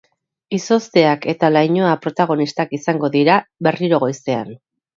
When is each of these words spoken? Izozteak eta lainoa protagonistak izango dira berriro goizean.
Izozteak 0.57 1.27
eta 1.33 1.51
lainoa 1.51 1.91
protagonistak 2.07 2.75
izango 2.81 3.13
dira 3.19 3.39
berriro 3.69 4.05
goizean. 4.07 4.55